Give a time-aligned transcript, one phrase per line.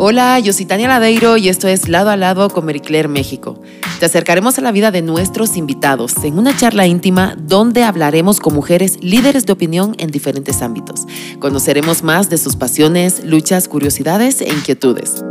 [0.00, 3.60] Hola, yo soy Tania Ladeiro y esto es Lado a Lado con Marie México.
[3.98, 8.54] Te acercaremos a la vida de nuestros invitados en una charla íntima donde hablaremos con
[8.54, 11.04] mujeres líderes de opinión en diferentes ámbitos.
[11.40, 15.24] Conoceremos más de sus pasiones, luchas, curiosidades e inquietudes.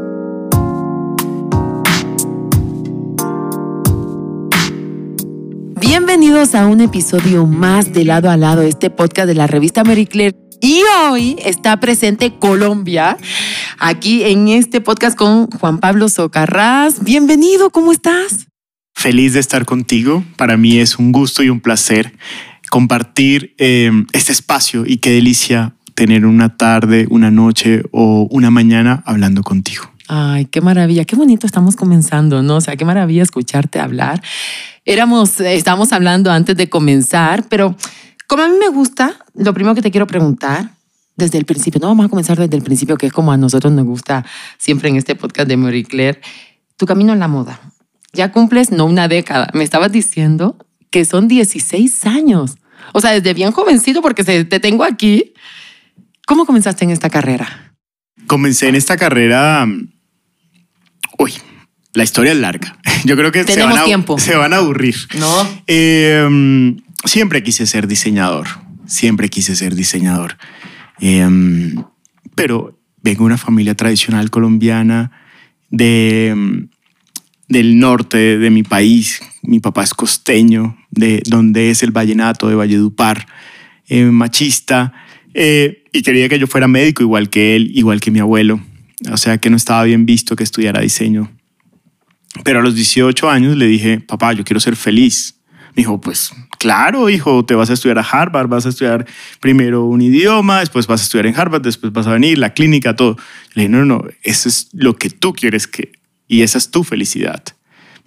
[5.79, 10.07] Bienvenidos a un episodio más de Lado a Lado, este podcast de la revista Marie
[10.07, 10.46] Claire.
[10.61, 13.17] Y hoy está presente Colombia
[13.77, 17.03] aquí en este podcast con Juan Pablo Socarrás.
[17.03, 18.47] Bienvenido, ¿cómo estás?
[18.95, 20.23] Feliz de estar contigo.
[20.35, 22.13] Para mí es un gusto y un placer
[22.71, 29.03] compartir eh, este espacio y qué delicia tener una tarde, una noche o una mañana
[29.05, 29.91] hablando contigo.
[30.07, 32.55] Ay, qué maravilla, qué bonito estamos comenzando, ¿no?
[32.57, 34.21] O sea, qué maravilla escucharte hablar.
[34.85, 37.75] Éramos, estábamos hablando antes de comenzar, pero
[38.27, 40.71] como a mí me gusta, lo primero que te quiero preguntar
[41.15, 43.73] desde el principio, no vamos a comenzar desde el principio, que es como a nosotros
[43.73, 44.25] nos gusta
[44.57, 46.21] siempre en este podcast de Marie Claire,
[46.75, 47.59] tu camino en la moda.
[48.13, 50.57] Ya cumples no una década, me estabas diciendo
[50.91, 52.57] que son 16 años.
[52.93, 55.33] O sea, desde bien jovencito, porque te tengo aquí.
[56.25, 57.73] ¿Cómo comenzaste en esta carrera?
[58.27, 59.67] Comencé en esta carrera.
[61.17, 61.33] Uy,
[61.93, 62.77] la historia es larga.
[63.05, 64.19] Yo creo que se van, a, tiempo.
[64.19, 64.95] se van a aburrir.
[65.17, 65.47] No.
[65.67, 68.47] Em, siempre quise ser diseñador.
[68.85, 70.37] Siempre quise ser diseñador.
[70.99, 71.75] Em,
[72.35, 75.11] pero vengo de una familia tradicional colombiana
[75.69, 76.69] de, em,
[77.49, 79.21] del norte de mi país.
[79.43, 83.27] Mi papá es costeño, de donde es el vallenato de Valledupar,
[83.87, 84.93] eh, machista,
[85.33, 88.59] y quería que yo fuera médico igual que él, igual que mi abuelo.
[89.11, 91.31] O sea que no estaba bien visto que estudiara diseño.
[92.43, 95.39] Pero a los 18 años le dije, papá, yo quiero ser feliz.
[95.75, 99.05] Me dijo, pues claro, hijo, te vas a estudiar a Harvard, vas a estudiar
[99.39, 102.95] primero un idioma, después vas a estudiar en Harvard, después vas a venir, la clínica,
[102.95, 103.17] todo.
[103.53, 105.91] Le dije, no, no, eso es lo que tú quieres que,
[106.27, 107.43] y esa es tu felicidad.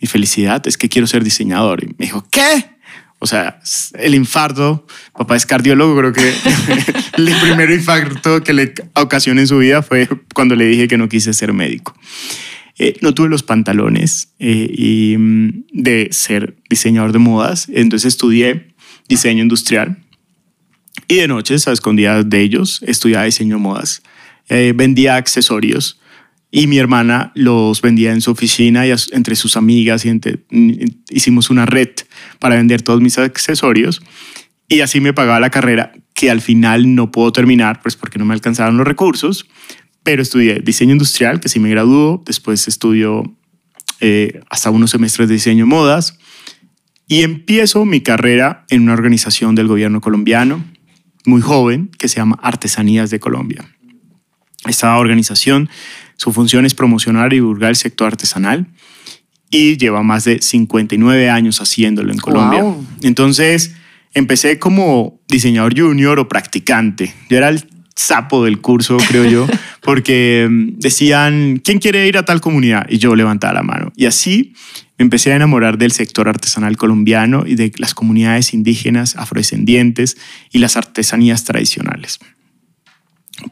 [0.00, 1.84] Mi felicidad es que quiero ser diseñador.
[1.84, 2.70] Y me dijo, ¿qué?
[3.18, 3.60] O sea,
[3.98, 6.32] el infarto, papá es cardiólogo, creo que
[7.18, 11.06] el primer infarto que le ocasionó en su vida fue cuando le dije que no
[11.06, 11.94] quise ser médico.
[12.82, 18.72] Eh, no tuve los pantalones eh, y, mm, de ser diseñador de modas, entonces estudié
[19.06, 19.98] diseño industrial.
[21.06, 24.02] Y de noches, a escondidas de ellos, estudiaba diseño de modas.
[24.48, 26.00] Eh, vendía accesorios.
[26.50, 30.72] Y mi hermana los vendía en su oficina y entre sus amigas y mm,
[31.10, 31.90] hicimos una red
[32.38, 34.00] para vender todos mis accesorios.
[34.70, 38.24] Y así me pagaba la carrera que al final no puedo terminar pues porque no
[38.24, 39.46] me alcanzaron los recursos
[40.02, 43.36] pero estudié diseño industrial, que sí me graduó, después estudio
[44.00, 46.18] eh, hasta unos semestres de diseño de modas
[47.06, 50.64] y empiezo mi carrera en una organización del gobierno colombiano,
[51.26, 53.68] muy joven, que se llama Artesanías de Colombia.
[54.66, 55.68] Esta organización,
[56.16, 58.68] su función es promocionar y divulgar el sector artesanal
[59.50, 62.64] y lleva más de 59 años haciéndolo en Colombia.
[63.02, 63.74] Entonces,
[64.14, 67.12] empecé como diseñador junior o practicante.
[67.28, 67.64] Yo era el
[68.00, 69.46] sapo del curso, creo yo,
[69.82, 72.86] porque mm, decían, ¿quién quiere ir a tal comunidad?
[72.88, 73.92] Y yo levantaba la mano.
[73.94, 74.54] Y así
[74.98, 80.16] me empecé a enamorar del sector artesanal colombiano y de las comunidades indígenas, afrodescendientes
[80.50, 82.18] y las artesanías tradicionales.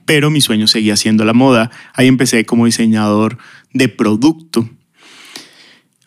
[0.07, 1.71] Pero mi sueño seguía siendo la moda.
[1.95, 3.39] Ahí empecé como diseñador
[3.73, 4.69] de producto.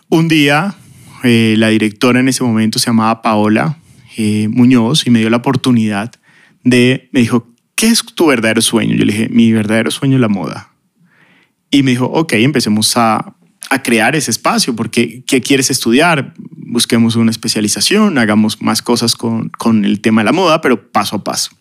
[0.10, 0.76] Un día,
[1.24, 3.78] eh, la directora en ese momento se llamaba Paola
[4.18, 6.12] eh, Muñoz y me dio la oportunidad
[6.64, 7.51] de, me dijo,
[7.82, 8.96] ¿qué es tu verdadero sueño?
[8.96, 10.70] Yo le dije, mi verdadero sueño es la moda.
[11.72, 13.36] Y me dijo, ok, empecemos a,
[13.84, 16.34] crear ese espacio, porque ¿qué quieres estudiar?
[16.38, 21.24] Busquemos una especialización, hagamos más cosas con, el tema de la moda, pero paso a
[21.24, 21.52] paso.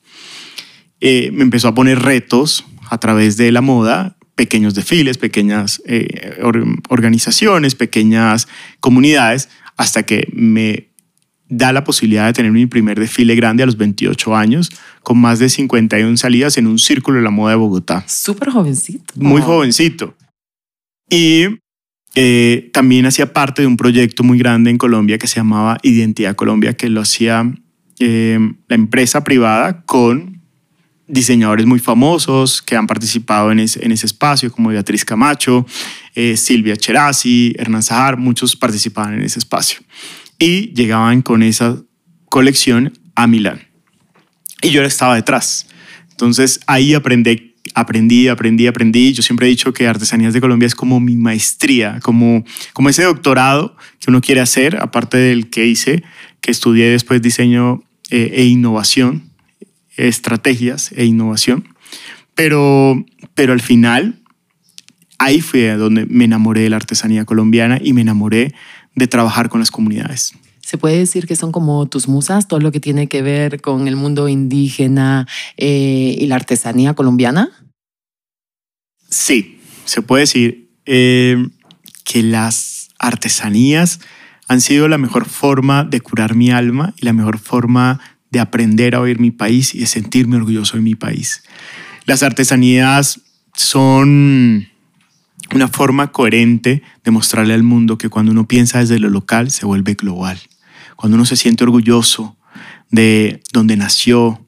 [1.00, 6.42] Eh, me empezó a poner retos a través de la moda, pequeños desfiles, pequeñas eh,
[6.88, 8.46] organizaciones, pequeñas
[8.80, 9.48] comunidades,
[9.78, 10.89] hasta que me
[11.50, 14.70] da la posibilidad de tener mi primer desfile grande a los 28 años,
[15.02, 18.04] con más de 51 salidas en un círculo de la moda de Bogotá.
[18.06, 19.12] Súper jovencito.
[19.16, 20.14] Muy jovencito.
[21.10, 21.46] Y
[22.14, 26.36] eh, también hacía parte de un proyecto muy grande en Colombia que se llamaba Identidad
[26.36, 27.52] Colombia, que lo hacía
[27.98, 28.38] eh,
[28.68, 30.40] la empresa privada con
[31.08, 35.66] diseñadores muy famosos que han participado en ese, en ese espacio, como Beatriz Camacho,
[36.14, 39.80] eh, Silvia Cherasi, Hernán Zahar, muchos participaban en ese espacio
[40.40, 41.76] y llegaban con esa
[42.28, 43.60] colección a Milán.
[44.62, 45.68] Y yo estaba detrás.
[46.10, 49.12] Entonces ahí aprendí, aprendí, aprendí, aprendí.
[49.12, 53.04] Yo siempre he dicho que Artesanías de Colombia es como mi maestría, como, como ese
[53.04, 56.02] doctorado que uno quiere hacer, aparte del que hice,
[56.40, 59.30] que estudié después diseño eh, e innovación,
[59.96, 61.68] estrategias e innovación.
[62.34, 63.04] Pero,
[63.34, 64.20] pero al final
[65.18, 68.54] ahí fue donde me enamoré de la artesanía colombiana y me enamoré
[68.94, 70.34] de trabajar con las comunidades.
[70.60, 73.88] ¿Se puede decir que son como tus musas, todo lo que tiene que ver con
[73.88, 75.26] el mundo indígena
[75.56, 77.50] eh, y la artesanía colombiana?
[79.08, 81.44] Sí, se puede decir eh,
[82.04, 84.00] que las artesanías
[84.46, 88.00] han sido la mejor forma de curar mi alma y la mejor forma
[88.30, 91.42] de aprender a oír mi país y de sentirme orgulloso de mi país.
[92.04, 93.20] Las artesanías
[93.54, 94.69] son
[95.54, 99.66] una forma coherente de mostrarle al mundo que cuando uno piensa desde lo local se
[99.66, 100.38] vuelve global.
[100.96, 102.36] Cuando uno se siente orgulloso
[102.90, 104.46] de donde nació,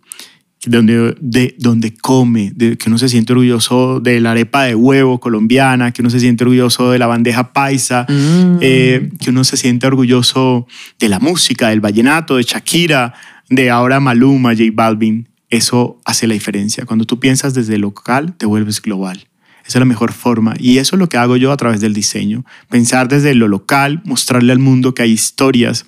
[0.65, 4.75] de donde, de donde come, de que uno se siente orgulloso de la arepa de
[4.75, 8.59] huevo colombiana, que uno se siente orgulloso de la bandeja paisa, Mm.
[8.61, 10.67] eh, que uno se siente orgulloso
[11.01, 13.15] de la música, del vallenato, de Shakira,
[13.49, 15.29] de ahora Maluma, J Balvin.
[15.51, 16.87] Eso hace la diferencia.
[16.87, 19.27] Cuando tú piensas desde local, te vuelves global.
[19.67, 20.55] Esa es la mejor forma.
[20.59, 22.45] Y eso es lo que hago yo a través del diseño.
[22.69, 25.87] Pensar desde lo local, mostrarle al mundo que hay historias,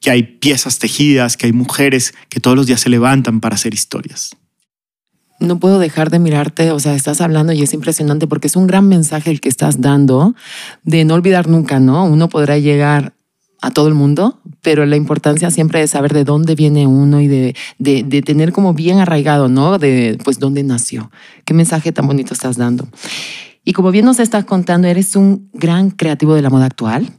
[0.00, 3.74] que hay piezas tejidas, que hay mujeres que todos los días se levantan para hacer
[3.74, 4.36] historias.
[5.40, 8.66] No puedo dejar de mirarte, o sea, estás hablando y es impresionante porque es un
[8.66, 10.34] gran mensaje el que estás dando
[10.82, 12.04] de no olvidar nunca, ¿no?
[12.04, 13.14] Uno podrá llegar
[13.60, 17.26] a todo el mundo, pero la importancia siempre es saber de dónde viene uno y
[17.26, 19.78] de, de, de tener como bien arraigado, ¿no?
[19.78, 21.10] De pues dónde nació.
[21.44, 22.88] Qué mensaje tan bonito estás dando.
[23.64, 27.12] Y como bien nos estás contando, eres un gran creativo de la moda actual.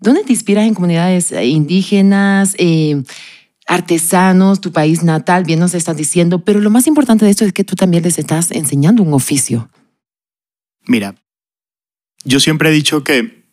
[0.00, 3.02] ¿Dónde te inspiras en comunidades eh, indígenas, eh,
[3.66, 5.44] artesanos, tu país natal?
[5.44, 8.18] Bien nos estás diciendo, pero lo más importante de esto es que tú también les
[8.18, 9.68] estás enseñando un oficio.
[10.86, 11.14] Mira,
[12.24, 13.43] yo siempre he dicho que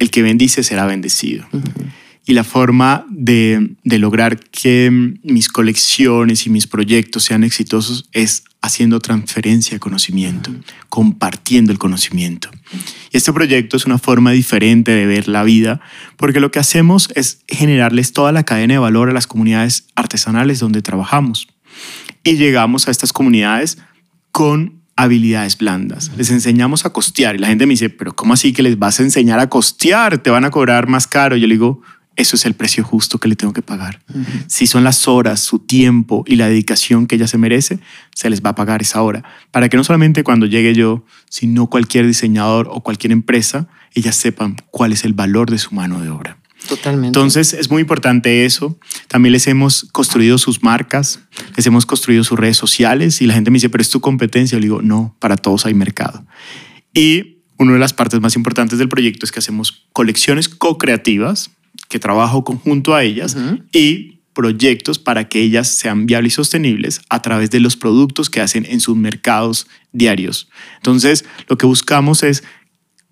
[0.00, 1.46] el que bendice será bendecido.
[2.26, 4.90] Y la forma de, de lograr que
[5.22, 10.50] mis colecciones y mis proyectos sean exitosos es haciendo transferencia de conocimiento,
[10.88, 12.50] compartiendo el conocimiento.
[13.10, 15.80] Y este proyecto es una forma diferente de ver la vida,
[16.16, 20.60] porque lo que hacemos es generarles toda la cadena de valor a las comunidades artesanales
[20.60, 21.48] donde trabajamos.
[22.22, 23.78] Y llegamos a estas comunidades
[24.30, 26.10] con habilidades blandas.
[26.16, 29.00] Les enseñamos a costear y la gente me dice, pero ¿cómo así que les vas
[29.00, 30.18] a enseñar a costear?
[30.18, 31.36] Te van a cobrar más caro.
[31.36, 31.80] Yo le digo,
[32.16, 34.02] eso es el precio justo que le tengo que pagar.
[34.46, 37.78] Si son las horas, su tiempo y la dedicación que ella se merece,
[38.14, 39.24] se les va a pagar esa hora.
[39.50, 44.56] Para que no solamente cuando llegue yo, sino cualquier diseñador o cualquier empresa, ellas sepan
[44.70, 46.39] cuál es el valor de su mano de obra.
[46.68, 47.08] Totalmente.
[47.08, 48.78] Entonces es muy importante eso.
[49.08, 51.20] También les hemos construido sus marcas,
[51.56, 54.56] les hemos construido sus redes sociales y la gente me dice, pero es tu competencia.
[54.56, 56.24] Yo le digo, no, para todos hay mercado.
[56.94, 61.50] Y una de las partes más importantes del proyecto es que hacemos colecciones co-creativas,
[61.88, 63.36] que trabajo conjunto a ellas
[63.72, 68.40] y proyectos para que ellas sean viables y sostenibles a través de los productos que
[68.40, 70.48] hacen en sus mercados diarios.
[70.76, 72.44] Entonces, lo que buscamos es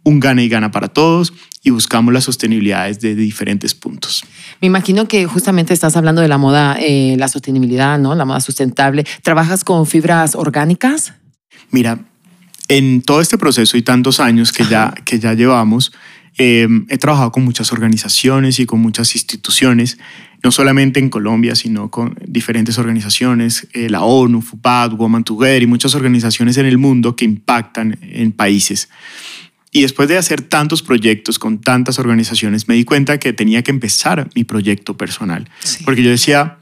[0.08, 1.32] un gana y gana para todos
[1.62, 4.24] y buscamos la sostenibilidad desde diferentes puntos.
[4.60, 8.14] Me imagino que justamente estás hablando de la moda, eh, la sostenibilidad, ¿no?
[8.14, 9.04] La moda sustentable.
[9.22, 11.12] ¿Trabajas con fibras orgánicas?
[11.70, 11.98] Mira,
[12.68, 15.92] en todo este proceso y tantos años que ya, que ya llevamos,
[16.38, 19.98] eh, he trabajado con muchas organizaciones y con muchas instituciones,
[20.42, 25.66] no solamente en Colombia, sino con diferentes organizaciones, eh, la ONU, FUPAD, Woman Together y
[25.66, 28.88] muchas organizaciones en el mundo que impactan en países.
[29.70, 33.70] Y después de hacer tantos proyectos con tantas organizaciones, me di cuenta que tenía que
[33.70, 35.48] empezar mi proyecto personal.
[35.60, 35.84] Sí.
[35.84, 36.58] Porque yo decía,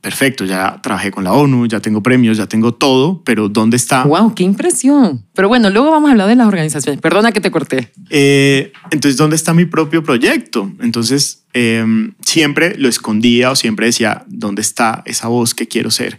[0.00, 4.04] perfecto, ya trabajé con la ONU, ya tengo premios, ya tengo todo, pero ¿dónde está?
[4.04, 4.34] ¡Wow!
[4.34, 5.26] ¡Qué impresión!
[5.34, 7.00] Pero bueno, luego vamos a hablar de las organizaciones.
[7.00, 7.92] Perdona que te corté.
[8.08, 10.72] Eh, entonces, ¿dónde está mi propio proyecto?
[10.80, 11.84] Entonces, eh,
[12.24, 16.18] siempre lo escondía o siempre decía, ¿dónde está esa voz que quiero ser?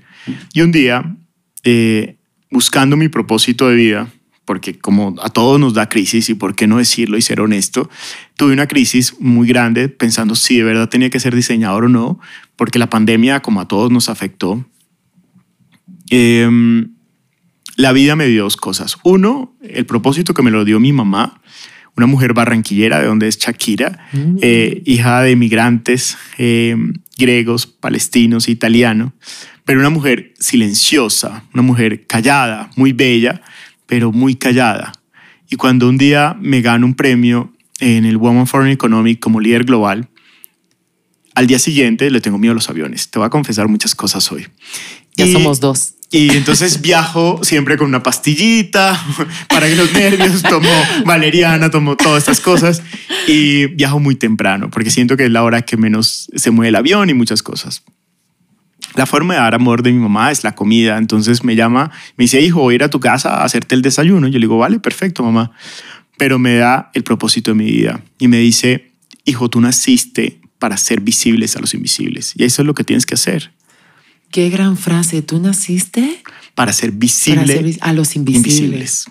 [0.54, 1.16] Y un día,
[1.64, 2.18] eh,
[2.52, 4.08] buscando mi propósito de vida,
[4.52, 7.90] porque como a todos nos da crisis y por qué no decirlo y ser honesto,
[8.36, 12.20] tuve una crisis muy grande pensando si de verdad tenía que ser diseñador o no,
[12.58, 14.66] porque la pandemia como a todos nos afectó.
[16.10, 16.50] Eh,
[17.78, 18.98] la vida me dio dos cosas.
[19.04, 21.40] Uno, el propósito que me lo dio mi mamá,
[21.96, 24.36] una mujer barranquillera de donde es Shakira, Mm.
[24.42, 26.76] eh, hija de migrantes eh,
[27.18, 29.14] griegos, palestinos, italianos,
[29.64, 33.42] pero una mujer silenciosa, una mujer callada, muy bella,
[33.92, 34.94] pero muy callada.
[35.50, 39.66] Y cuando un día me gano un premio en el Women Foreign Economic como líder
[39.66, 40.08] global,
[41.36, 43.12] al día siguiente le tengo miedo a los aviones.
[43.12, 44.48] Te voy a confesar muchas cosas hoy.
[45.18, 45.96] Ya Y- somos dos.
[46.10, 48.98] y entonces viajo siempre con una pastillita
[49.50, 50.70] para que los nervios, tomo
[51.06, 52.82] valeriana, tomo todas estas cosas
[53.28, 56.76] y viajo muy temprano porque siento que es la hora que menos se mueve el
[56.78, 57.84] avión y muchas cosas.
[58.96, 60.98] La forma de dar amor de mi mamá es la comida.
[60.98, 63.82] Entonces me llama, me dice, hijo, voy a ir a tu casa a hacerte el
[63.82, 64.28] desayuno.
[64.28, 65.52] Yo le digo, vale, perfecto, mamá.
[66.18, 68.92] Pero me da el propósito de mi vida y me dice,
[69.26, 72.34] hijo, tú naciste para ser visibles a los invisibles.
[72.36, 73.52] Y eso es lo que tienes que hacer.
[74.30, 75.22] Qué gran frase.
[75.22, 76.22] ¿Tú naciste?
[76.56, 79.06] Para ser visible a los invisibles.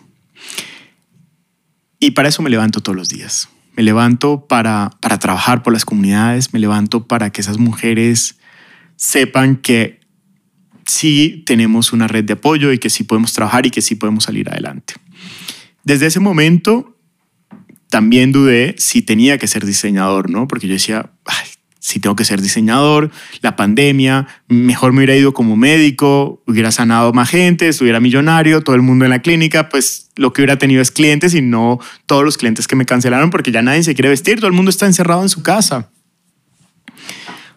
[1.99, 3.49] Y para eso me levanto todos los días.
[3.77, 8.37] Me levanto para, para trabajar por las comunidades, me levanto para que esas mujeres
[9.01, 10.01] sepan que
[10.85, 14.25] sí tenemos una red de apoyo y que sí podemos trabajar y que sí podemos
[14.25, 14.95] salir adelante.
[15.85, 16.99] Desde ese momento
[17.89, 20.47] también dudé si tenía que ser diseñador, ¿no?
[20.47, 21.13] Porque yo decía,
[21.79, 27.15] si tengo que ser diseñador, la pandemia, mejor me hubiera ido como médico, hubiera sanado
[27.15, 30.83] más gente, estuviera millonario, todo el mundo en la clínica, pues lo que hubiera tenido
[30.83, 34.11] es clientes y no todos los clientes que me cancelaron porque ya nadie se quiere
[34.11, 35.91] vestir, todo el mundo está encerrado en su casa.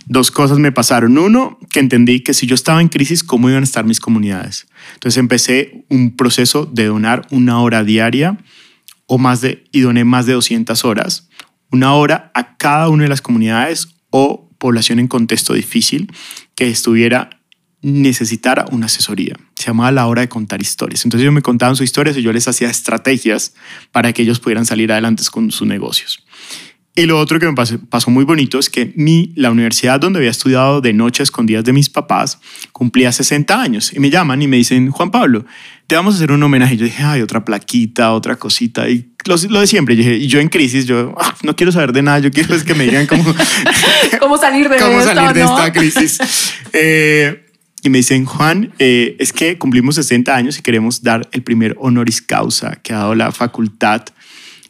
[0.05, 1.17] Dos cosas me pasaron.
[1.17, 4.67] Uno, que entendí que si yo estaba en crisis, ¿cómo iban a estar mis comunidades?
[4.95, 8.38] Entonces empecé un proceso de donar una hora diaria
[9.05, 11.29] o más de, y doné más de 200 horas,
[11.72, 16.12] una hora a cada una de las comunidades o población en contexto difícil
[16.55, 17.41] que estuviera
[17.81, 19.36] necesitara una asesoría.
[19.55, 21.03] Se llamaba la hora de contar historias.
[21.03, 23.53] Entonces ellos me contaban sus historias y yo les hacía estrategias
[23.91, 26.24] para que ellos pudieran salir adelante con sus negocios.
[26.95, 30.29] Y lo otro que me pasó, muy bonito es que mi, la universidad donde había
[30.29, 32.39] estudiado de noche a escondidas de mis papás
[32.71, 35.43] cumplía 60 años y me llaman y me dicen, Juan Pablo,
[35.88, 36.75] te vamos a hacer un homenaje.
[36.75, 38.88] Y yo dije, ay, otra plaquita, otra cosita.
[38.89, 39.95] Y lo, de siempre.
[39.95, 42.75] Y, yo en crisis, yo ah, no quiero saber de nada, yo quiero es que
[42.75, 43.23] me digan cómo,
[44.19, 46.19] ¿Cómo salir de, cómo salir de esta crisis.
[46.73, 47.43] Eh,
[47.81, 51.75] y me dicen, Juan, eh, es que cumplimos 60 años y queremos dar el primer
[51.79, 54.05] honoris causa que ha dado la facultad.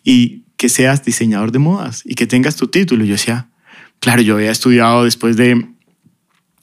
[0.05, 3.03] Y que seas diseñador de modas y que tengas tu título.
[3.03, 3.50] Y yo decía,
[4.00, 5.62] claro, yo había estudiado después de,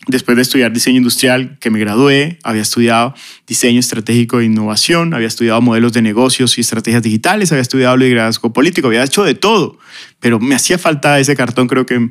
[0.06, 3.12] después de estudiar diseño industrial, que me gradué, había estudiado
[3.46, 8.54] diseño estratégico de innovación, había estudiado modelos de negocios y estrategias digitales, había estudiado liderazgo
[8.54, 9.78] político, había hecho de todo,
[10.18, 12.08] pero me hacía falta ese cartón, creo que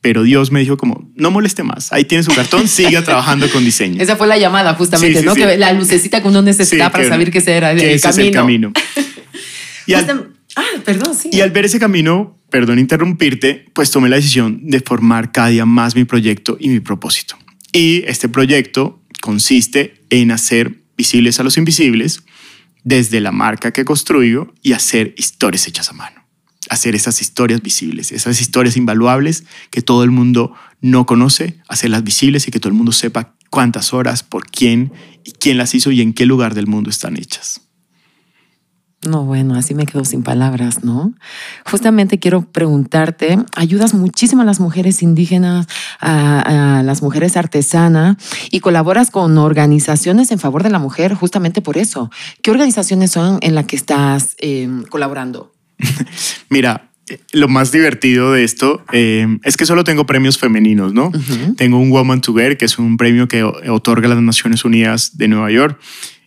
[0.00, 3.64] pero Dios me dijo como, no moleste más, ahí tienes un cartón, siga trabajando con
[3.64, 4.02] diseño.
[4.02, 5.36] Esa fue la llamada justamente, ¿no?
[5.36, 8.26] Que la lucecita que uno necesitaba para saber que ese era el, camino.
[8.26, 8.72] el camino.
[9.86, 9.94] y
[10.56, 11.30] Ah, perdón, sí.
[11.32, 15.66] Y al ver ese camino, perdón interrumpirte, pues tomé la decisión de formar cada día
[15.66, 17.36] más mi proyecto y mi propósito.
[17.72, 22.22] Y este proyecto consiste en hacer visibles a los invisibles
[22.82, 26.26] desde la marca que construyo y hacer historias hechas a mano.
[26.68, 32.46] Hacer esas historias visibles, esas historias invaluables que todo el mundo no conoce, hacerlas visibles
[32.48, 34.92] y que todo el mundo sepa cuántas horas, por quién
[35.24, 37.60] y quién las hizo y en qué lugar del mundo están hechas.
[39.08, 41.14] No, bueno, así me quedo sin palabras, ¿no?
[41.64, 45.66] Justamente quiero preguntarte, ayudas muchísimo a las mujeres indígenas,
[46.00, 48.16] a, las mujeres artesanas
[48.50, 52.10] y colaboras con organizaciones en favor de la mujer justamente por eso.
[52.42, 55.50] ¿Qué organizaciones son en las que estás em, colaborando?
[56.50, 56.90] Mira,
[57.32, 61.10] lo más divertido de esto em, es que solo tengo premios femeninos, ¿no?
[61.56, 65.28] Tengo un Woman to Wear, que es un premio que otorga las Naciones Unidas de
[65.28, 65.80] Nueva York.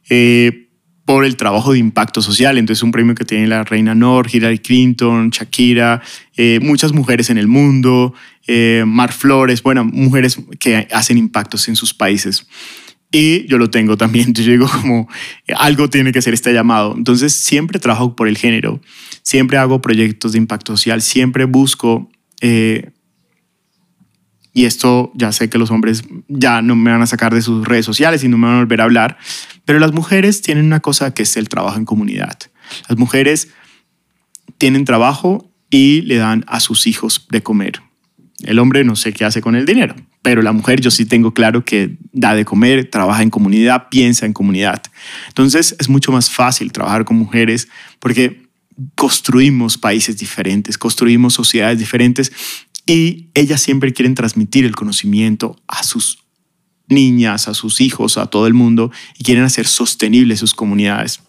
[0.09, 0.62] Eh,
[1.05, 2.57] por el trabajo de impacto social.
[2.57, 6.01] Entonces, un premio que tiene la Reina Nor, Hillary Clinton, Shakira,
[6.37, 8.13] eh, muchas mujeres en el mundo,
[8.47, 12.47] eh, Mar Flores, bueno, mujeres que hacen impactos en sus países.
[13.11, 14.33] Y yo lo tengo también.
[14.33, 15.07] Yo digo como
[15.55, 16.95] algo tiene que ser este llamado.
[16.97, 18.81] Entonces, siempre trabajo por el género,
[19.21, 22.09] siempre hago proyectos de impacto social, siempre busco
[22.41, 22.91] eh,
[24.53, 27.65] y esto ya sé que los hombres ya no me van a sacar de sus
[27.67, 29.17] redes sociales y no me van a volver a hablar,
[29.65, 32.37] pero las mujeres tienen una cosa que es el trabajo en comunidad.
[32.87, 33.49] Las mujeres
[34.59, 37.81] tienen trabajo y le dan a sus hijos de comer.
[38.43, 41.33] El hombre no sé qué hace con el dinero, pero la mujer yo sí tengo
[41.33, 44.83] claro que da de comer, trabaja en comunidad, piensa en comunidad.
[45.29, 47.69] Entonces es mucho más fácil trabajar con mujeres
[47.99, 48.43] porque
[48.95, 52.31] construimos países diferentes, construimos sociedades diferentes
[52.85, 56.19] y ellas siempre quieren transmitir el conocimiento a sus
[56.87, 61.21] niñas, a sus hijos, a todo el mundo y quieren hacer sostenibles sus comunidades.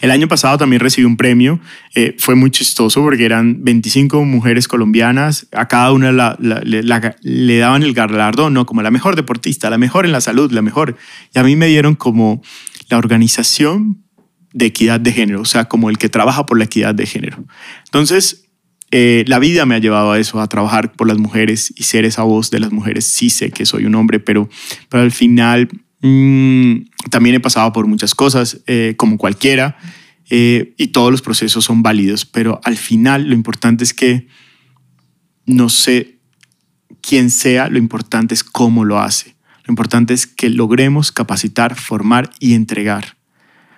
[0.00, 1.60] El año pasado también recibí un premio,
[1.94, 7.92] eh, fue muy chistoso porque eran 25 mujeres colombianas, a cada una le daban el
[7.92, 8.64] galardón, ¿no?
[8.64, 10.96] Como la mejor deportista, la mejor en la salud, la mejor.
[11.34, 12.40] Y a mí me dieron como
[12.88, 14.02] la organización
[14.52, 17.44] de equidad de género, o sea, como el que trabaja por la equidad de género.
[17.84, 18.47] Entonces,
[18.90, 22.04] eh, la vida me ha llevado a eso, a trabajar por las mujeres y ser
[22.04, 23.04] esa voz de las mujeres.
[23.04, 24.48] Sí sé que soy un hombre, pero,
[24.88, 25.68] pero al final
[26.00, 26.76] mm,
[27.10, 29.76] también he pasado por muchas cosas, eh, como cualquiera,
[30.30, 34.26] eh, y todos los procesos son válidos, pero al final lo importante es que
[35.44, 36.18] no sé
[37.00, 39.36] quién sea, lo importante es cómo lo hace.
[39.64, 43.16] Lo importante es que logremos capacitar, formar y entregar.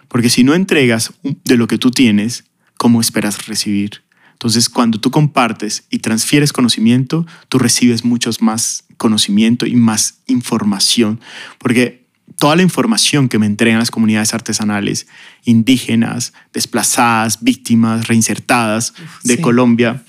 [0.07, 2.45] Porque si no entregas de lo que tú tienes,
[2.77, 4.03] ¿cómo esperas recibir?
[4.41, 11.21] Entonces, cuando tú compartes y transfieres conocimiento, tú recibes muchos más conocimiento y más información.
[11.59, 12.07] Porque
[12.39, 15.09] toda la información que me entregan las comunidades artesanales,
[15.45, 18.95] indígenas, desplazadas, víctimas, reinsertadas
[19.25, 20.05] de Colombia,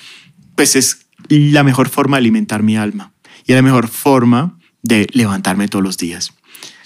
[0.55, 3.11] pues es la mejor forma de alimentar mi alma
[3.45, 6.31] y es la mejor forma de levantarme todos los días.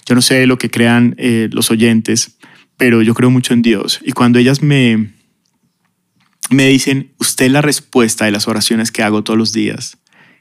[0.07, 2.37] Yo no sé lo que crean eh, los oyentes,
[2.75, 3.99] pero yo creo mucho en Dios.
[4.03, 5.13] Y cuando ellas me,
[6.49, 9.97] me dicen, usted es la respuesta de las oraciones que hago todos los días,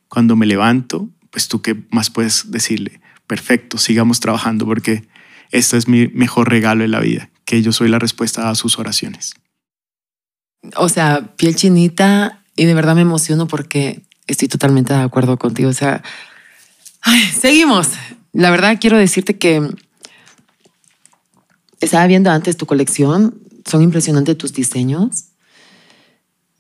[0.09, 5.05] cuando me levanto, pues tú qué más puedes decirle, perfecto, sigamos trabajando porque
[5.51, 8.79] este es mi mejor regalo en la vida, que yo soy la respuesta a sus
[8.79, 9.35] oraciones.
[10.77, 15.69] O sea, piel chinita y de verdad me emociono porque estoy totalmente de acuerdo contigo.
[15.69, 16.03] O sea,
[17.39, 17.89] seguimos.
[18.33, 19.69] La verdad quiero decirte que
[21.81, 25.27] estaba viendo antes tu colección, son impresionantes tus diseños.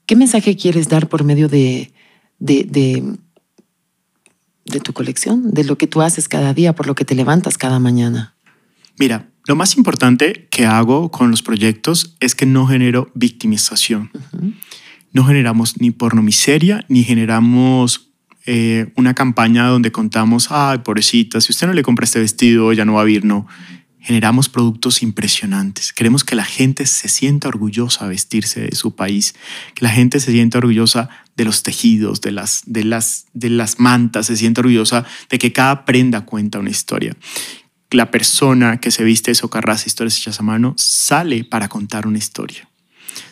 [0.07, 1.93] ¿Qué mensaje quieres dar por medio de,
[2.39, 3.17] de, de,
[4.67, 7.57] de tu colección, de lo que tú haces cada día, por lo que te levantas
[7.57, 8.35] cada mañana?
[8.99, 14.11] Mira, lo más importante que hago con los proyectos es que no genero victimización.
[15.13, 18.13] No generamos ni pornomiseria, ni generamos
[18.47, 22.85] eh, una campaña donde contamos, ay, pobrecita, si usted no le compra este vestido, ya
[22.85, 23.47] no va a vir, no.
[24.05, 25.93] Generamos productos impresionantes.
[25.93, 29.35] Queremos que la gente se sienta orgullosa de vestirse de su país,
[29.75, 33.81] que la gente se sienta orgullosa de los tejidos, de las, de las, de las
[33.81, 37.17] mantas, se sienta orgullosa de que cada prenda cuenta una historia
[37.95, 42.19] la persona que se viste de socarras historias hechas a mano sale para contar una
[42.19, 42.69] historia.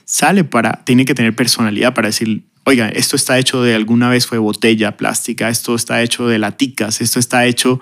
[0.05, 4.27] Sale para, tiene que tener personalidad para decir, oiga, esto está hecho de alguna vez
[4.27, 7.81] fue botella plástica, esto está hecho de laticas, esto está hecho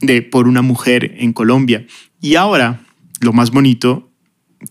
[0.00, 1.86] de, por una mujer en Colombia.
[2.22, 2.80] Y ahora,
[3.20, 4.08] lo más bonito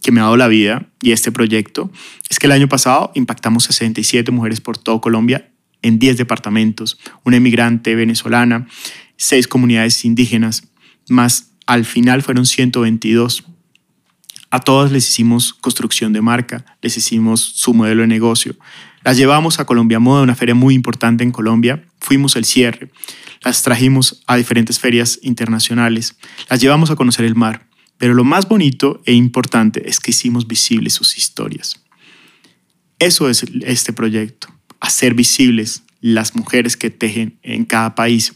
[0.02, 1.92] que me ha dado la vida y este proyecto
[2.30, 7.36] es que el año pasado impactamos 67 mujeres por todo Colombia en 10 departamentos, una
[7.36, 8.68] emigrante venezolana,
[9.18, 10.70] seis comunidades indígenas,
[11.10, 13.44] más al final fueron 122.
[14.50, 18.56] A todas les hicimos construcción de marca, les hicimos su modelo de negocio.
[19.04, 21.84] Las llevamos a Colombia Moda, una feria muy importante en Colombia.
[22.00, 22.92] Fuimos el cierre.
[23.44, 26.16] Las trajimos a diferentes ferias internacionales.
[26.50, 27.68] Las llevamos a conocer el mar.
[27.98, 31.84] Pero lo más bonito e importante es que hicimos visibles sus historias.
[32.98, 34.48] Eso es este proyecto,
[34.80, 38.34] hacer visibles las mujeres que tejen en cada país.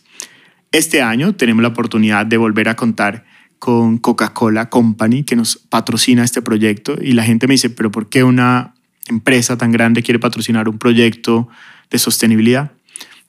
[0.71, 3.25] Este año tenemos la oportunidad de volver a contar
[3.59, 6.97] con Coca-Cola Company, que nos patrocina este proyecto.
[7.01, 8.75] Y la gente me dice, pero ¿por qué una
[9.07, 11.47] empresa tan grande quiere patrocinar un proyecto
[11.89, 12.71] de sostenibilidad?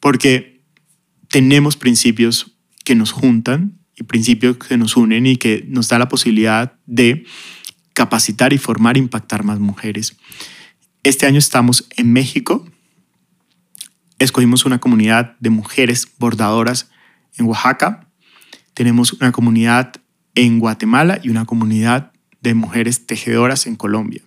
[0.01, 0.56] Porque
[1.37, 6.09] tenemos principios que nos juntan y principios que nos unen y que nos da la
[6.09, 7.27] posibilidad de
[7.93, 10.17] capacitar y formar impactar más mujeres.
[11.03, 12.67] Este año estamos en México.
[14.19, 16.89] Escogimos una comunidad de mujeres bordadoras
[17.37, 18.09] en Oaxaca,
[18.73, 19.93] tenemos una comunidad
[20.35, 24.23] en Guatemala y una comunidad de mujeres tejedoras en Colombia.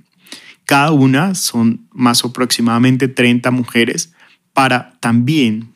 [0.65, 4.13] Cada una son más aproximadamente 30 mujeres
[4.53, 5.73] para también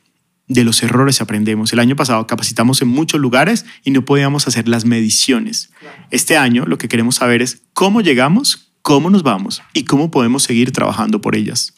[0.48, 1.74] de los errores aprendemos.
[1.74, 5.72] El año pasado capacitamos en muchos lugares y no podíamos hacer las mediciones.
[6.12, 10.44] Este año lo que queremos saber es cómo llegamos, cómo nos vamos y cómo podemos
[10.44, 11.74] seguir trabajando por ellas.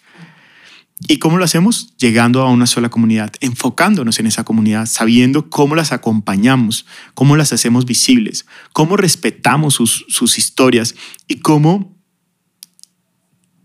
[1.07, 1.93] ¿Y cómo lo hacemos?
[1.97, 7.51] Llegando a una sola comunidad, enfocándonos en esa comunidad, sabiendo cómo las acompañamos, cómo las
[7.51, 10.95] hacemos visibles, cómo respetamos sus, sus historias
[11.27, 11.94] y cómo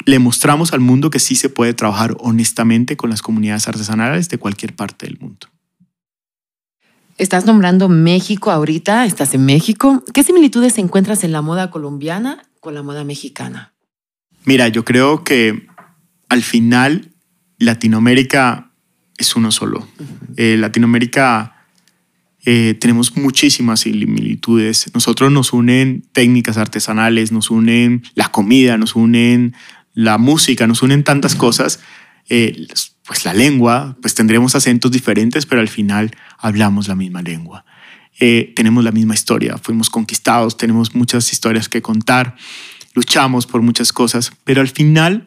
[0.07, 4.39] le mostramos al mundo que sí se puede trabajar honestamente con las comunidades artesanales de
[4.39, 5.49] cualquier parte del mundo.
[7.19, 10.03] Estás nombrando México ahorita, estás en México.
[10.15, 13.75] ¿Qué similitudes encuentras en la moda colombiana con la moda mexicana?
[14.47, 15.67] Mira, yo creo que
[16.31, 17.13] al final
[17.59, 18.71] Latinoamérica
[19.19, 19.87] es uno solo.
[20.37, 21.67] Eh, Latinoamérica
[22.47, 24.91] eh, tenemos muchísimas similitudes.
[24.95, 29.55] Nosotros nos unen técnicas artesanales, nos unen la comida, nos unen
[30.03, 31.81] la música, nos unen tantas cosas.
[32.29, 32.67] Eh,
[33.07, 37.65] pues la lengua, pues tendremos acentos diferentes, pero al final hablamos la misma lengua.
[38.19, 42.37] tenemos la misma historia, fuimos conquistados, tenemos muchas historias que contar,
[42.95, 45.27] luchamos por muchas cosas, pero al final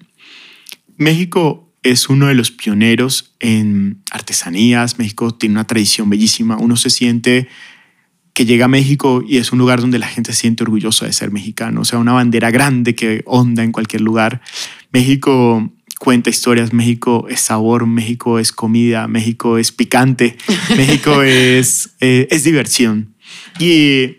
[0.97, 4.97] México es uno de los pioneros en artesanías.
[4.97, 6.57] México tiene una tradición bellísima.
[6.57, 7.49] Uno se siente
[8.33, 11.13] que llega a México y es un lugar donde la gente se siente orgullosa de
[11.13, 11.81] ser mexicano.
[11.81, 14.41] O sea, una bandera grande que onda en cualquier lugar.
[14.91, 20.35] México, cuenta historias, México es sabor, México es comida, México es picante,
[20.75, 23.13] México es, eh, es diversión.
[23.59, 24.17] Y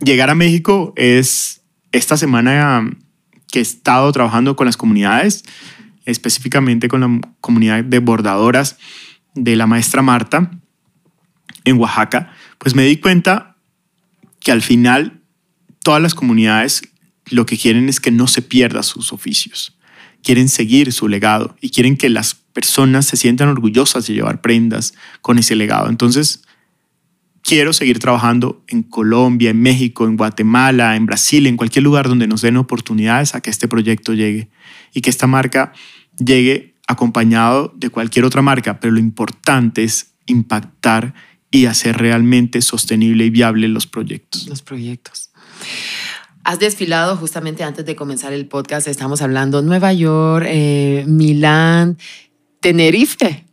[0.00, 2.90] llegar a México es esta semana
[3.52, 5.44] que he estado trabajando con las comunidades,
[6.04, 8.78] específicamente con la comunidad de bordadoras
[9.34, 10.50] de la maestra Marta
[11.64, 13.56] en Oaxaca, pues me di cuenta
[14.40, 15.22] que al final
[15.82, 16.82] todas las comunidades
[17.30, 19.76] lo que quieren es que no se pierda sus oficios.
[20.22, 24.94] Quieren seguir su legado y quieren que las personas se sientan orgullosas de llevar prendas
[25.20, 25.88] con ese legado.
[25.88, 26.42] Entonces,
[27.42, 32.26] quiero seguir trabajando en Colombia, en México, en Guatemala, en Brasil, en cualquier lugar donde
[32.26, 34.50] nos den oportunidades a que este proyecto llegue
[34.92, 35.72] y que esta marca
[36.18, 41.14] llegue acompañado de cualquier otra marca, pero lo importante es impactar
[41.50, 44.46] y hacer realmente sostenible y viable los proyectos.
[44.46, 45.30] Los proyectos.
[46.44, 51.98] Has desfilado justamente antes de comenzar el podcast, estamos hablando Nueva York, eh, Milán,
[52.60, 53.44] Tenerife.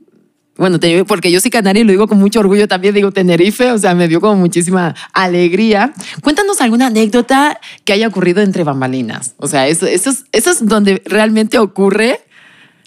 [0.58, 3.78] Bueno, porque yo soy canaria y lo digo con mucho orgullo también, digo Tenerife, o
[3.78, 5.94] sea, me dio como muchísima alegría.
[6.24, 9.36] Cuéntanos alguna anécdota que haya ocurrido entre bambalinas.
[9.38, 12.22] O sea, eso, eso, eso es donde realmente ocurre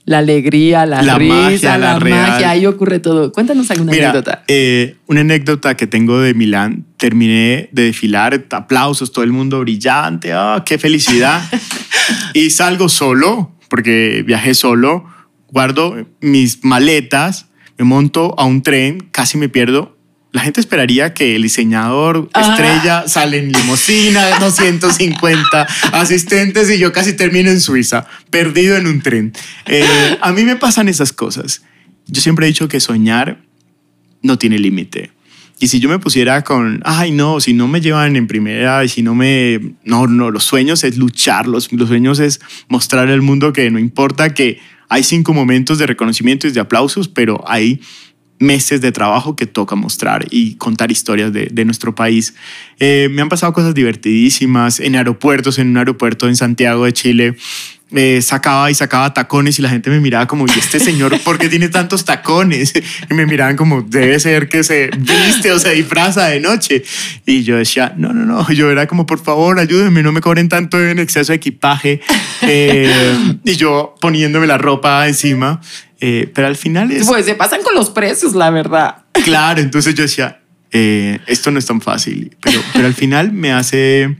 [0.08, 3.30] la alegría, la, risa, la, magia, ahí ocurre todo.
[3.30, 4.42] Cuéntanos alguna anécdota.
[4.48, 10.34] Eh, una anécdota que tengo de Milán, terminé de desfilar, aplausos, todo el mundo brillante,
[10.34, 11.42] oh, qué felicidad.
[12.32, 15.04] y salgo solo, porque viajé solo,
[15.48, 19.97] guardo mis maletas, me monto a un tren, casi me pierdo
[20.30, 26.92] la gente esperaría que el diseñador estrella sale en limosina de 250 asistentes y yo
[26.92, 29.32] casi termino en Suiza, perdido en un tren.
[29.66, 31.62] Eh, a mí me pasan esas cosas.
[32.06, 33.40] Yo siempre he dicho que soñar
[34.22, 35.12] no tiene límite.
[35.60, 38.88] Y si yo me pusiera con, ay no, si no me llevan en primera, y
[38.88, 39.74] si no me...
[39.82, 43.78] No, no, los sueños es luchar, los, los sueños es mostrar al mundo que no
[43.78, 47.80] importa que hay cinco momentos de reconocimiento y de aplausos, pero hay
[48.38, 52.34] meses de trabajo que toca mostrar y contar historias de, de nuestro país.
[52.78, 57.36] Eh, me han pasado cosas divertidísimas en aeropuertos, en un aeropuerto en Santiago de Chile.
[57.90, 61.38] Eh, sacaba y sacaba tacones y la gente me miraba como, ¿y este señor por
[61.38, 62.74] qué tiene tantos tacones?
[63.10, 66.82] Y me miraban como, debe ser que se viste o se disfraza de noche.
[67.24, 68.50] Y yo decía, no, no, no.
[68.52, 72.02] Yo era como, por favor, ayúdenme, no me cobren tanto en exceso de equipaje.
[72.42, 72.92] Eh,
[73.44, 75.60] y yo poniéndome la ropa encima.
[76.00, 77.06] Eh, pero al final es...
[77.06, 79.04] Pues se pasan con los precios, la verdad.
[79.24, 83.52] Claro, entonces yo decía, eh, esto no es tan fácil, pero, pero al final me
[83.52, 84.16] hace,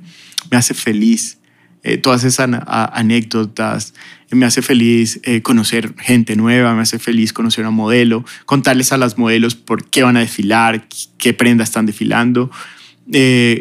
[0.51, 1.39] me hace feliz
[1.85, 3.95] eh, todas esas anécdotas,
[4.31, 8.99] me hace feliz conocer gente nueva, me hace feliz conocer a un modelo, contarles a
[8.99, 12.51] las modelos por qué van a desfilar, qué prendas están desfilando,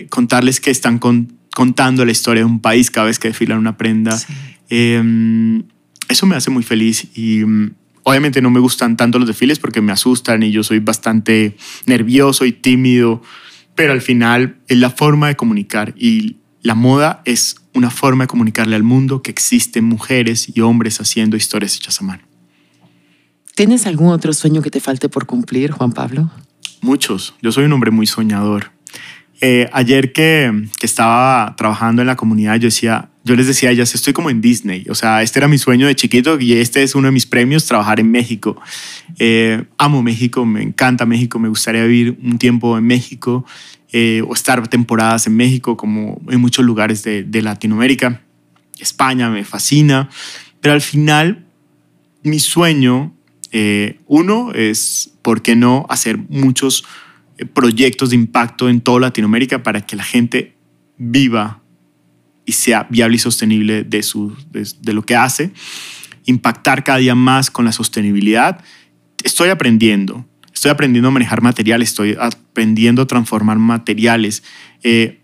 [0.09, 0.99] contarles que están
[1.57, 4.19] contando la historia de un país cada vez que desfilan una prenda.
[4.69, 5.63] Em,
[6.09, 7.71] eso me hace muy feliz y mm,
[8.09, 12.45] Obviamente no me gustan tanto los desfiles porque me asustan y yo soy bastante nervioso
[12.45, 13.21] y tímido,
[13.75, 18.29] pero al final es la forma de comunicar y la moda es una forma de
[18.29, 22.23] comunicarle al mundo que existen mujeres y hombres haciendo historias hechas a mano.
[23.55, 26.31] ¿Tienes algún otro sueño que te falte por cumplir, Juan Pablo?
[26.79, 27.33] Muchos.
[27.41, 28.71] Yo soy un hombre muy soñador.
[29.39, 33.93] Eh, ayer que, estaba trabajando en la comunidad, yo decía, yo les decía a ellas,
[33.93, 34.85] estoy como en Disney.
[34.89, 37.65] O sea, este era mi sueño de chiquito y este es uno de mis premios,
[37.65, 38.59] trabajar en México.
[39.19, 43.45] Eh, amo México, me encanta México, me gustaría vivir un tiempo en México
[43.91, 48.21] eh, o estar temporadas en México, como en muchos lugares de, de Latinoamérica.
[48.79, 50.09] España me fascina,
[50.61, 51.45] pero al final
[52.23, 53.13] mi sueño,
[54.05, 56.87] uno es, ¿por qué no hacer muchos eh,
[57.53, 60.55] proyectos de impacto en toda Latinoamérica para que la gente
[60.97, 61.61] viva
[62.45, 65.51] y sea viable y sostenible de, su, de, lo que hace,
[66.25, 68.63] impactar cada día más con la sostenibilidad.
[69.23, 74.43] Estoy aprendiendo, estoy aprendiendo a manejar materiales, estoy aprendiendo a transformar materiales.
[74.83, 75.21] Eh,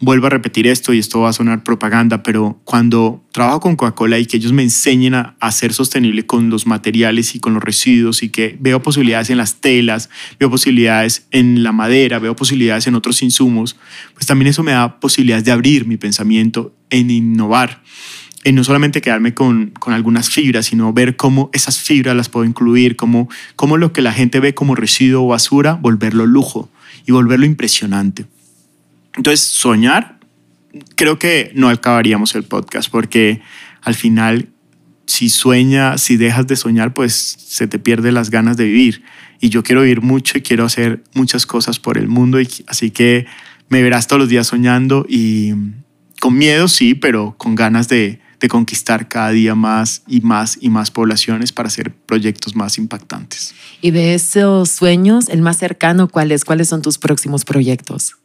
[0.00, 4.18] vuelvo a repetir esto y esto va a sonar propaganda, pero cuando trabajo con Coca-Cola
[4.18, 8.22] y que ellos me enseñen a, ser sostenible con los materiales y con los residuos
[8.22, 12.94] y que veo posibilidades en las telas, veo posibilidades en la madera, veo posibilidades en
[12.94, 13.76] otros insumos,
[14.14, 17.82] pues también eso me da posibilidades de abrir mi pensamiento en innovar.
[18.44, 22.44] En no solamente quedarme con, con algunas fibras, sino ver cómo esas fibras las puedo
[22.44, 26.70] incluir, cómo, cómo lo que la gente ve como residuo o basura, volverlo lujo
[27.06, 28.26] y volverlo impresionante.
[29.16, 30.18] Entonces, soñar,
[30.94, 33.40] creo que no acabaríamos el podcast porque
[33.82, 34.48] al final,
[35.06, 39.02] si sueñas, si dejas de soñar, pues se te pierde las ganas de vivir.
[39.40, 42.40] Y yo quiero vivir mucho y quiero hacer muchas cosas por el mundo.
[42.40, 43.26] Y, así que
[43.68, 45.52] me verás todos los días soñando y
[46.20, 50.70] con miedo, sí, pero con ganas de, de conquistar cada día más y más y
[50.70, 53.54] más poblaciones para hacer proyectos más impactantes.
[53.80, 56.44] Y de esos sueños, el más cercano, ¿cuáles?
[56.44, 58.16] ¿Cuáles son tus próximos proyectos?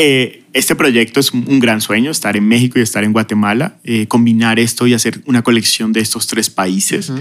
[0.00, 4.06] Eh, este proyecto es un gran sueño, estar en México y estar en Guatemala, eh,
[4.06, 7.12] combinar esto y hacer una colección de estos tres países.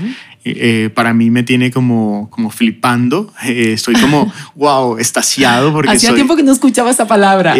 [0.45, 5.73] Eh, para mí me tiene como, como flipando, estoy como, wow, estasiado.
[5.73, 7.53] Porque Hacía tiempo que no escuchaba esa palabra.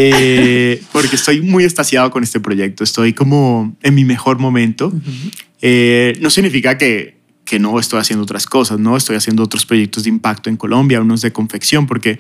[0.92, 4.94] porque estoy muy estasiado con este proyecto, estoy como en mi mejor momento.
[4.94, 10.10] no significa que, que no estoy haciendo otras cosas, no estoy haciendo otros proyectos de
[10.10, 12.20] impacto en Colombia, unos de confección, porque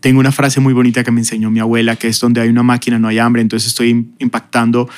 [0.00, 2.62] tengo una frase muy bonita que me enseñó mi abuela, que es donde hay una
[2.62, 4.88] máquina no hay hambre, entonces estoy impactando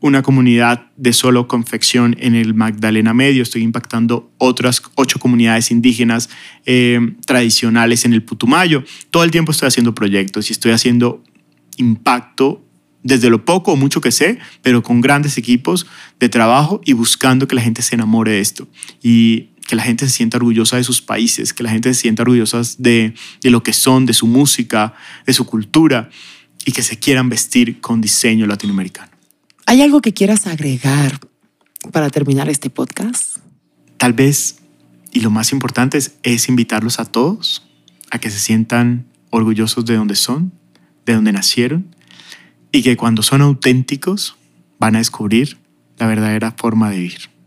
[0.00, 6.30] una comunidad de solo confección en el Magdalena Medio, estoy impactando otras ocho comunidades indígenas
[6.66, 8.84] eh, tradicionales en el Putumayo.
[9.10, 11.24] Todo el tiempo estoy haciendo proyectos y estoy haciendo
[11.78, 12.64] impacto
[13.02, 15.86] desde lo poco o mucho que sé, pero con grandes equipos
[16.20, 18.68] de trabajo y buscando que la gente se enamore de esto.
[19.02, 22.22] Y que la gente se sienta orgullosa de sus países, que la gente se sienta
[22.22, 24.94] orgullosa de, de lo que son, de su música,
[25.26, 26.08] de su cultura
[26.64, 29.12] y que se quieran vestir con diseño latinoamericano.
[29.66, 31.20] ¿Hay algo que quieras agregar
[31.92, 33.36] para terminar este podcast?
[33.98, 34.60] Tal vez,
[35.12, 37.62] y lo más importante es, es invitarlos a todos
[38.10, 40.50] a que se sientan orgullosos de donde son,
[41.04, 41.94] de donde nacieron,
[42.72, 44.36] y que cuando son auténticos
[44.78, 45.58] van a descubrir
[45.98, 47.37] la verdadera forma de vivir.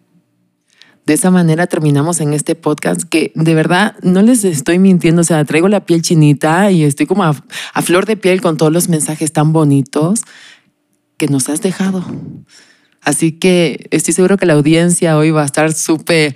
[1.05, 5.23] De esa manera terminamos en este podcast que de verdad no les estoy mintiendo, o
[5.23, 7.33] sea, traigo la piel chinita y estoy como a,
[7.81, 10.21] flor de piel con todos los mensajes tan bonitos
[11.17, 12.05] que nos has dejado.
[13.01, 16.35] Así que estoy seguro que la audiencia hoy va a estar súper,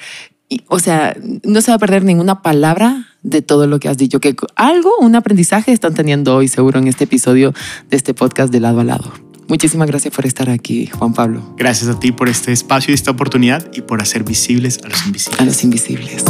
[0.67, 4.19] o sea, no se va a perder ninguna palabra de todo lo que has dicho,
[4.19, 7.53] que algo, un aprendizaje están teniendo hoy seguro en este episodio
[7.89, 9.24] de este podcast de lado a lado.
[9.47, 11.41] Muchísimas gracias por estar aquí, Juan Pablo.
[11.57, 15.05] Gracias a ti por este espacio y esta oportunidad y por hacer visibles a los
[15.05, 15.39] invisibles.
[15.39, 16.25] A los invisibles.